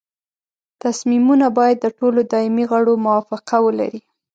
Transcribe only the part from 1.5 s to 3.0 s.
باید د ټولو دایمي غړو